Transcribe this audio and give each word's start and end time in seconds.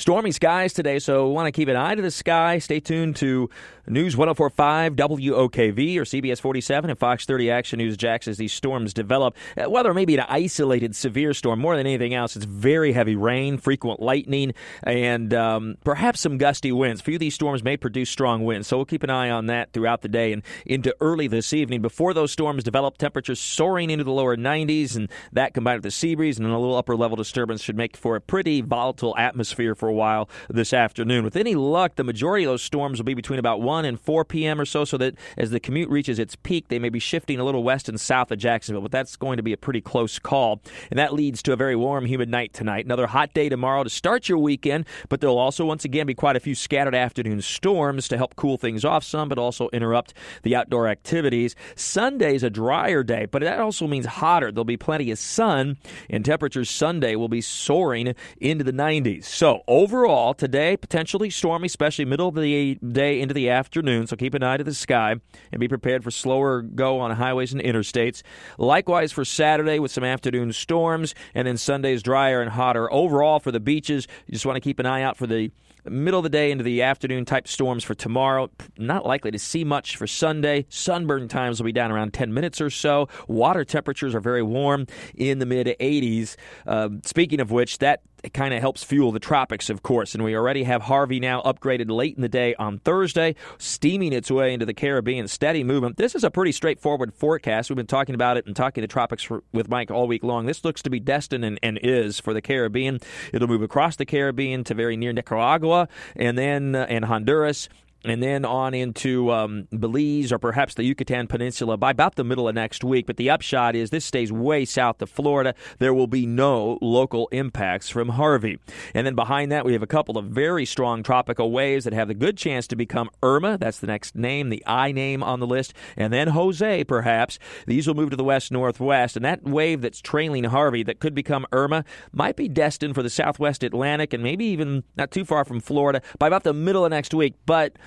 Stormy 0.00 0.32
skies 0.32 0.72
today, 0.72 0.98
so 0.98 1.28
want 1.28 1.46
to 1.46 1.52
keep 1.52 1.68
an 1.68 1.76
eye 1.76 1.94
to 1.94 2.00
the 2.00 2.10
sky. 2.10 2.58
Stay 2.58 2.80
tuned 2.80 3.16
to 3.16 3.50
News 3.86 4.16
1045 4.16 4.94
WOKV 4.94 5.96
or 5.98 6.04
CBS 6.04 6.40
47 6.40 6.88
and 6.88 6.98
Fox 6.98 7.26
30 7.26 7.50
Action 7.50 7.78
News 7.78 7.98
Jax 7.98 8.26
as 8.26 8.38
these 8.38 8.52
storms 8.54 8.94
develop. 8.94 9.36
Uh, 9.58 9.68
Weather 9.68 9.92
may 9.92 10.06
be 10.06 10.14
an 10.16 10.24
isolated 10.26 10.96
severe 10.96 11.34
storm. 11.34 11.58
More 11.58 11.76
than 11.76 11.86
anything 11.86 12.14
else, 12.14 12.34
it's 12.34 12.46
very 12.46 12.92
heavy 12.92 13.14
rain, 13.14 13.58
frequent 13.58 14.00
lightning, 14.00 14.54
and 14.84 15.34
um, 15.34 15.76
perhaps 15.84 16.20
some 16.20 16.38
gusty 16.38 16.72
winds. 16.72 17.02
A 17.02 17.04
few 17.04 17.16
of 17.16 17.20
these 17.20 17.34
storms 17.34 17.62
may 17.62 17.76
produce 17.76 18.08
strong 18.08 18.44
winds, 18.44 18.68
so 18.68 18.78
we'll 18.78 18.86
keep 18.86 19.02
an 19.02 19.10
eye 19.10 19.28
on 19.28 19.46
that 19.46 19.74
throughout 19.74 20.00
the 20.00 20.08
day 20.08 20.32
and 20.32 20.42
into 20.64 20.96
early 21.02 21.26
this 21.26 21.52
evening. 21.52 21.82
Before 21.82 22.14
those 22.14 22.32
storms 22.32 22.64
develop, 22.64 22.96
temperatures 22.96 23.38
soaring 23.38 23.90
into 23.90 24.04
the 24.04 24.12
lower 24.12 24.36
90s, 24.36 24.96
and 24.96 25.10
that 25.32 25.52
combined 25.52 25.78
with 25.78 25.84
the 25.84 25.90
sea 25.90 26.14
breeze 26.14 26.38
and 26.38 26.46
a 26.48 26.58
little 26.58 26.76
upper 26.76 26.96
level 26.96 27.18
disturbance 27.18 27.60
should 27.60 27.76
make 27.76 27.98
for 27.98 28.16
a 28.16 28.20
pretty 28.20 28.62
volatile 28.62 29.14
atmosphere 29.18 29.74
for 29.74 29.89
a 29.90 29.94
while 29.94 30.28
this 30.48 30.72
afternoon. 30.72 31.24
With 31.24 31.36
any 31.36 31.54
luck, 31.54 31.96
the 31.96 32.04
majority 32.04 32.44
of 32.44 32.50
those 32.50 32.62
storms 32.62 32.98
will 32.98 33.04
be 33.04 33.14
between 33.14 33.38
about 33.38 33.60
1 33.60 33.84
and 33.84 34.00
4 34.00 34.24
p.m. 34.24 34.60
or 34.60 34.64
so, 34.64 34.84
so 34.84 34.96
that 34.96 35.14
as 35.36 35.50
the 35.50 35.60
commute 35.60 35.90
reaches 35.90 36.18
its 36.18 36.36
peak, 36.36 36.68
they 36.68 36.78
may 36.78 36.88
be 36.88 36.98
shifting 36.98 37.38
a 37.38 37.44
little 37.44 37.62
west 37.62 37.88
and 37.88 38.00
south 38.00 38.30
of 38.30 38.38
Jacksonville, 38.38 38.82
but 38.82 38.90
that's 38.90 39.16
going 39.16 39.36
to 39.36 39.42
be 39.42 39.52
a 39.52 39.56
pretty 39.56 39.80
close 39.80 40.18
call. 40.18 40.60
And 40.90 40.98
that 40.98 41.12
leads 41.12 41.42
to 41.42 41.52
a 41.52 41.56
very 41.56 41.76
warm, 41.76 42.06
humid 42.06 42.28
night 42.28 42.52
tonight. 42.52 42.84
Another 42.84 43.06
hot 43.06 43.34
day 43.34 43.48
tomorrow 43.48 43.84
to 43.84 43.90
start 43.90 44.28
your 44.28 44.38
weekend, 44.38 44.86
but 45.08 45.20
there'll 45.20 45.38
also 45.38 45.64
once 45.66 45.84
again 45.84 46.06
be 46.06 46.14
quite 46.14 46.36
a 46.36 46.40
few 46.40 46.54
scattered 46.54 46.94
afternoon 46.94 47.42
storms 47.42 48.08
to 48.08 48.16
help 48.16 48.36
cool 48.36 48.56
things 48.56 48.84
off 48.84 49.04
some, 49.04 49.28
but 49.28 49.38
also 49.38 49.68
interrupt 49.72 50.14
the 50.42 50.56
outdoor 50.56 50.88
activities. 50.88 51.56
Sunday's 51.74 52.42
a 52.42 52.50
drier 52.50 53.02
day, 53.02 53.26
but 53.26 53.42
that 53.42 53.58
also 53.60 53.86
means 53.86 54.06
hotter. 54.06 54.52
There'll 54.52 54.64
be 54.64 54.76
plenty 54.76 55.10
of 55.10 55.18
sun, 55.18 55.76
and 56.08 56.24
temperatures 56.24 56.70
Sunday 56.70 57.16
will 57.16 57.28
be 57.28 57.40
soaring 57.40 58.14
into 58.38 58.64
the 58.64 58.72
90s. 58.72 59.24
So 59.24 59.62
overall, 59.80 60.34
today 60.34 60.76
potentially 60.76 61.30
stormy, 61.30 61.64
especially 61.64 62.04
middle 62.04 62.28
of 62.28 62.34
the 62.34 62.74
day 62.74 63.18
into 63.18 63.32
the 63.32 63.48
afternoon. 63.48 64.06
So 64.06 64.14
keep 64.14 64.34
an 64.34 64.42
eye 64.42 64.58
to 64.58 64.64
the 64.64 64.74
sky 64.74 65.16
and 65.50 65.58
be 65.58 65.68
prepared 65.68 66.04
for 66.04 66.10
slower 66.10 66.60
go 66.60 67.00
on 67.00 67.10
highways 67.12 67.54
and 67.54 67.62
interstates. 67.62 68.22
Likewise 68.58 69.10
for 69.10 69.24
Saturday 69.24 69.78
with 69.78 69.90
some 69.90 70.04
afternoon 70.04 70.52
storms, 70.52 71.14
and 71.34 71.48
then 71.48 71.56
Sunday's 71.56 72.02
drier 72.02 72.42
and 72.42 72.50
hotter. 72.50 72.92
Overall 72.92 73.40
for 73.40 73.50
the 73.50 73.60
beaches, 73.60 74.06
you 74.26 74.32
just 74.32 74.44
want 74.44 74.56
to 74.56 74.60
keep 74.60 74.78
an 74.80 74.86
eye 74.86 75.02
out 75.02 75.16
for 75.16 75.26
the 75.26 75.50
middle 75.88 76.18
of 76.18 76.24
the 76.24 76.28
day 76.28 76.50
into 76.50 76.64
the 76.64 76.82
afternoon 76.82 77.24
type 77.24 77.48
storms 77.48 77.82
for 77.82 77.94
tomorrow. 77.94 78.50
Not 78.76 79.06
likely 79.06 79.30
to 79.30 79.38
see 79.38 79.64
much 79.64 79.96
for 79.96 80.06
Sunday. 80.06 80.66
Sunburn 80.68 81.28
times 81.28 81.58
will 81.58 81.64
be 81.64 81.72
down 81.72 81.90
around 81.90 82.12
10 82.12 82.34
minutes 82.34 82.60
or 82.60 82.68
so. 82.68 83.08
Water 83.28 83.64
temperatures 83.64 84.14
are 84.14 84.20
very 84.20 84.42
warm 84.42 84.86
in 85.14 85.38
the 85.38 85.46
mid 85.46 85.66
80s. 85.80 86.36
Uh, 86.66 86.90
speaking 87.04 87.40
of 87.40 87.50
which, 87.50 87.78
that 87.78 88.02
kind 88.32 88.54
of 88.54 88.60
helps 88.60 88.82
fuel 88.82 89.12
the 89.12 89.18
tropics, 89.18 89.70
of 89.70 89.82
course. 89.82 90.14
And 90.14 90.22
we 90.24 90.36
already 90.36 90.64
have 90.64 90.82
Harvey 90.82 91.20
now 91.20 91.42
upgraded 91.42 91.90
late 91.90 92.16
in 92.16 92.22
the 92.22 92.28
day 92.28 92.54
on 92.54 92.78
Thursday, 92.78 93.34
steaming 93.58 94.12
its 94.12 94.30
way 94.30 94.52
into 94.52 94.66
the 94.66 94.74
Caribbean. 94.74 95.28
Steady 95.28 95.64
movement. 95.64 95.96
This 95.96 96.14
is 96.14 96.24
a 96.24 96.30
pretty 96.30 96.52
straightforward 96.52 97.14
forecast. 97.14 97.70
We've 97.70 97.76
been 97.76 97.86
talking 97.86 98.14
about 98.14 98.36
it 98.36 98.46
and 98.46 98.54
Talking 98.54 98.82
the 98.82 98.88
Tropics 98.88 99.22
for, 99.22 99.42
with 99.52 99.68
Mike 99.68 99.90
all 99.90 100.06
week 100.06 100.22
long. 100.22 100.46
This 100.46 100.64
looks 100.64 100.82
to 100.82 100.90
be 100.90 101.00
destined 101.00 101.44
and, 101.44 101.58
and, 101.62 101.78
is 101.82 102.20
for 102.20 102.34
the 102.34 102.42
Caribbean. 102.42 103.00
It'll 103.32 103.48
move 103.48 103.62
across 103.62 103.96
the 103.96 104.04
Caribbean 104.04 104.64
to 104.64 104.74
very 104.74 104.96
near 104.96 105.12
Nicaragua 105.12 105.88
and 106.14 106.36
then 106.36 106.74
uh, 106.74 106.86
and 106.90 107.06
Honduras 107.06 107.68
and 108.04 108.22
then 108.22 108.44
on 108.44 108.74
into 108.74 109.30
um, 109.30 109.68
Belize 109.70 110.32
or 110.32 110.38
perhaps 110.38 110.74
the 110.74 110.84
Yucatan 110.84 111.26
Peninsula 111.26 111.76
by 111.76 111.90
about 111.90 112.14
the 112.14 112.24
middle 112.24 112.48
of 112.48 112.54
next 112.54 112.82
week. 112.82 113.06
But 113.06 113.16
the 113.16 113.30
upshot 113.30 113.76
is 113.76 113.90
this 113.90 114.04
stays 114.04 114.32
way 114.32 114.64
south 114.64 115.02
of 115.02 115.10
Florida. 115.10 115.54
There 115.78 115.92
will 115.92 116.06
be 116.06 116.26
no 116.26 116.78
local 116.80 117.28
impacts 117.28 117.88
from 117.90 118.10
Harvey. 118.10 118.58
And 118.94 119.06
then 119.06 119.14
behind 119.14 119.52
that, 119.52 119.64
we 119.64 119.72
have 119.74 119.82
a 119.82 119.86
couple 119.86 120.16
of 120.16 120.26
very 120.26 120.64
strong 120.64 121.02
tropical 121.02 121.50
waves 121.50 121.84
that 121.84 121.92
have 121.92 122.08
the 122.08 122.14
good 122.14 122.36
chance 122.36 122.66
to 122.68 122.76
become 122.76 123.10
Irma. 123.22 123.58
That's 123.58 123.80
the 123.80 123.86
next 123.86 124.14
name, 124.14 124.48
the 124.48 124.62
I 124.66 124.92
name 124.92 125.22
on 125.22 125.40
the 125.40 125.46
list. 125.46 125.74
And 125.96 126.12
then 126.12 126.28
Jose, 126.28 126.84
perhaps. 126.84 127.38
These 127.66 127.86
will 127.86 127.94
move 127.94 128.10
to 128.10 128.16
the 128.16 128.24
west 128.24 128.50
northwest. 128.50 129.16
And 129.16 129.24
that 129.24 129.44
wave 129.44 129.82
that's 129.82 130.00
trailing 130.00 130.44
Harvey 130.44 130.82
that 130.84 131.00
could 131.00 131.14
become 131.14 131.46
Irma 131.52 131.84
might 132.12 132.36
be 132.36 132.48
destined 132.48 132.94
for 132.94 133.02
the 133.02 133.10
southwest 133.10 133.62
Atlantic 133.62 134.12
and 134.12 134.22
maybe 134.22 134.46
even 134.46 134.84
not 134.96 135.10
too 135.10 135.24
far 135.24 135.44
from 135.44 135.60
Florida 135.60 136.00
by 136.18 136.26
about 136.26 136.44
the 136.44 136.54
middle 136.54 136.84
of 136.84 136.90
next 136.90 137.12
week. 137.12 137.34
But 137.44 137.76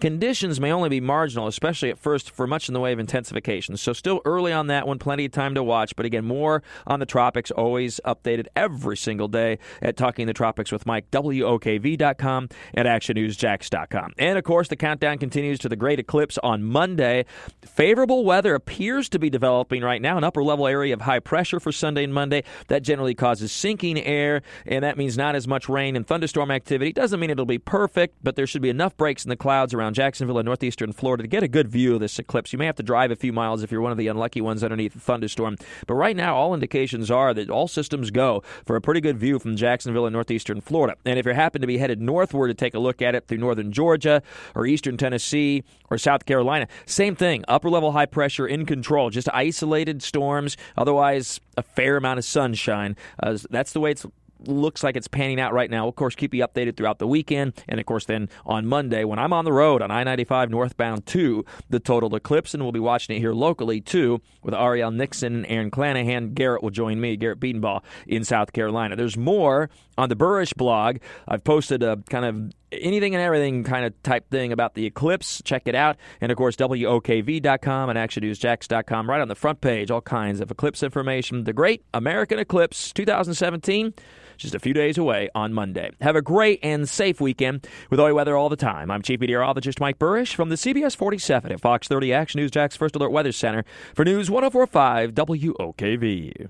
Conditions 0.00 0.60
may 0.60 0.70
only 0.70 0.88
be 0.88 1.00
marginal, 1.00 1.48
especially 1.48 1.90
at 1.90 1.98
first, 1.98 2.30
for 2.30 2.46
much 2.46 2.68
in 2.68 2.74
the 2.74 2.78
way 2.78 2.92
of 2.92 3.00
intensification. 3.00 3.76
So, 3.76 3.92
still 3.92 4.20
early 4.24 4.52
on 4.52 4.68
that 4.68 4.86
one, 4.86 5.00
plenty 5.00 5.24
of 5.24 5.32
time 5.32 5.56
to 5.56 5.62
watch. 5.62 5.96
But 5.96 6.06
again, 6.06 6.24
more 6.24 6.62
on 6.86 7.00
the 7.00 7.06
tropics, 7.06 7.50
always 7.50 8.00
updated 8.04 8.46
every 8.54 8.96
single 8.96 9.26
day 9.26 9.58
at 9.82 9.96
Talking 9.96 10.28
the 10.28 10.32
Tropics 10.32 10.70
with 10.70 10.86
Mike, 10.86 11.10
WOKV.com 11.10 12.48
and 12.74 12.88
ActionNewsJax.com. 12.88 14.12
And 14.18 14.38
of 14.38 14.44
course, 14.44 14.68
the 14.68 14.76
countdown 14.76 15.18
continues 15.18 15.58
to 15.60 15.68
the 15.68 15.74
great 15.74 15.98
eclipse 15.98 16.38
on 16.44 16.62
Monday. 16.62 17.24
Favorable 17.62 18.24
weather 18.24 18.54
appears 18.54 19.08
to 19.08 19.18
be 19.18 19.30
developing 19.30 19.82
right 19.82 20.00
now, 20.00 20.16
an 20.16 20.22
upper 20.22 20.44
level 20.44 20.68
area 20.68 20.94
of 20.94 21.00
high 21.00 21.20
pressure 21.20 21.58
for 21.58 21.72
Sunday 21.72 22.04
and 22.04 22.14
Monday. 22.14 22.44
That 22.68 22.82
generally 22.82 23.16
causes 23.16 23.50
sinking 23.50 23.98
air, 23.98 24.42
and 24.64 24.84
that 24.84 24.96
means 24.96 25.16
not 25.16 25.34
as 25.34 25.48
much 25.48 25.68
rain 25.68 25.96
and 25.96 26.06
thunderstorm 26.06 26.52
activity. 26.52 26.92
Doesn't 26.92 27.18
mean 27.18 27.30
it'll 27.30 27.46
be 27.46 27.58
perfect, 27.58 28.14
but 28.22 28.36
there 28.36 28.46
should 28.46 28.62
be 28.62 28.70
enough 28.70 28.96
breaks 28.96 29.24
in 29.24 29.28
the 29.28 29.36
clouds 29.36 29.74
around 29.74 29.87
around 29.88 29.94
Jacksonville 29.94 30.36
and 30.36 30.44
northeastern 30.44 30.92
Florida 30.92 31.22
to 31.22 31.28
get 31.28 31.42
a 31.42 31.48
good 31.48 31.66
view 31.66 31.94
of 31.94 32.00
this 32.00 32.18
eclipse. 32.18 32.52
You 32.52 32.58
may 32.58 32.66
have 32.66 32.76
to 32.76 32.82
drive 32.82 33.10
a 33.10 33.16
few 33.16 33.32
miles 33.32 33.62
if 33.62 33.72
you're 33.72 33.80
one 33.80 33.90
of 33.90 33.96
the 33.96 34.08
unlucky 34.08 34.42
ones 34.42 34.62
underneath 34.62 34.94
a 34.94 34.98
thunderstorm. 34.98 35.56
But 35.86 35.94
right 35.94 36.14
now, 36.14 36.36
all 36.36 36.52
indications 36.52 37.10
are 37.10 37.32
that 37.32 37.48
all 37.48 37.68
systems 37.68 38.10
go 38.10 38.42
for 38.66 38.76
a 38.76 38.82
pretty 38.82 39.00
good 39.00 39.16
view 39.16 39.38
from 39.38 39.56
Jacksonville 39.56 40.04
and 40.04 40.12
northeastern 40.12 40.60
Florida. 40.60 40.94
And 41.06 41.18
if 41.18 41.24
you 41.24 41.32
happen 41.32 41.62
to 41.62 41.66
be 41.66 41.78
headed 41.78 42.02
northward 42.02 42.50
to 42.50 42.54
take 42.54 42.74
a 42.74 42.78
look 42.78 43.00
at 43.00 43.14
it 43.14 43.26
through 43.26 43.38
northern 43.38 43.72
Georgia 43.72 44.22
or 44.54 44.66
eastern 44.66 44.98
Tennessee 44.98 45.64
or 45.88 45.96
South 45.96 46.26
Carolina, 46.26 46.68
same 46.84 47.16
thing. 47.16 47.42
Upper 47.48 47.70
level 47.70 47.92
high 47.92 48.06
pressure 48.06 48.46
in 48.46 48.66
control, 48.66 49.08
just 49.08 49.30
isolated 49.32 50.02
storms, 50.02 50.58
otherwise 50.76 51.40
a 51.56 51.62
fair 51.62 51.96
amount 51.96 52.18
of 52.18 52.26
sunshine. 52.26 52.94
Uh, 53.22 53.38
that's 53.48 53.72
the 53.72 53.80
way 53.80 53.92
it's 53.92 54.04
looks 54.46 54.82
like 54.82 54.96
it's 54.96 55.08
panning 55.08 55.40
out 55.40 55.52
right 55.52 55.70
now. 55.70 55.88
Of 55.88 55.96
course, 55.96 56.14
keep 56.14 56.34
you 56.34 56.46
updated 56.46 56.76
throughout 56.76 56.98
the 56.98 57.06
weekend. 57.06 57.54
And 57.68 57.80
of 57.80 57.86
course, 57.86 58.04
then 58.04 58.28
on 58.46 58.66
Monday, 58.66 59.04
when 59.04 59.18
I'm 59.18 59.32
on 59.32 59.44
the 59.44 59.52
road 59.52 59.82
on 59.82 59.90
I 59.90 60.04
95 60.04 60.50
northbound 60.50 61.06
to 61.06 61.44
the 61.68 61.80
total 61.80 62.14
eclipse, 62.14 62.54
and 62.54 62.62
we'll 62.62 62.72
be 62.72 62.80
watching 62.80 63.16
it 63.16 63.20
here 63.20 63.32
locally 63.32 63.80
too 63.80 64.20
with 64.42 64.54
Ariel 64.54 64.90
Nixon 64.90 65.36
and 65.36 65.46
Aaron 65.46 65.70
Clanahan. 65.70 66.34
Garrett 66.34 66.62
will 66.62 66.70
join 66.70 67.00
me, 67.00 67.16
Garrett 67.16 67.40
Bedenbaugh, 67.40 67.82
in 68.06 68.24
South 68.24 68.52
Carolina. 68.52 68.96
There's 68.96 69.16
more 69.16 69.70
on 69.96 70.08
the 70.08 70.16
Buresh 70.16 70.54
blog. 70.56 70.98
I've 71.26 71.44
posted 71.44 71.82
a 71.82 71.96
kind 72.08 72.24
of 72.24 72.52
anything 72.70 73.14
and 73.14 73.22
everything 73.22 73.64
kind 73.64 73.84
of 73.84 74.00
type 74.02 74.30
thing 74.30 74.52
about 74.52 74.74
the 74.74 74.86
eclipse. 74.86 75.42
Check 75.44 75.62
it 75.66 75.74
out. 75.74 75.96
And 76.20 76.30
of 76.30 76.38
course, 76.38 76.56
WOKV.com 76.56 77.90
and 77.90 77.98
ActionNewsJax.com. 77.98 79.10
Right 79.10 79.20
on 79.20 79.28
the 79.28 79.34
front 79.34 79.60
page, 79.60 79.90
all 79.90 80.00
kinds 80.00 80.40
of 80.40 80.50
eclipse 80.50 80.82
information. 80.82 81.44
The 81.44 81.52
Great 81.52 81.84
American 81.92 82.38
Eclipse 82.38 82.92
2017 82.92 83.94
just 84.38 84.54
a 84.54 84.58
few 84.58 84.72
days 84.72 84.96
away 84.96 85.28
on 85.34 85.52
Monday. 85.52 85.90
Have 86.00 86.16
a 86.16 86.22
great 86.22 86.60
and 86.62 86.88
safe 86.88 87.20
weekend 87.20 87.66
with 87.90 88.00
all 88.00 88.12
weather 88.14 88.36
all 88.36 88.48
the 88.48 88.56
time. 88.56 88.90
I'm 88.90 89.02
Chief 89.02 89.20
Meteorologist 89.20 89.80
Mike 89.80 89.98
Buresh 89.98 90.34
from 90.34 90.48
the 90.48 90.54
CBS 90.54 90.96
47 90.96 91.52
at 91.52 91.60
Fox 91.60 91.88
30 91.88 92.12
Action 92.12 92.40
News 92.40 92.50
Jax 92.50 92.76
First 92.76 92.96
Alert 92.96 93.10
Weather 93.10 93.32
Center 93.32 93.64
for 93.94 94.04
News 94.04 94.30
1045 94.30 95.12
WOKV. 95.12 96.46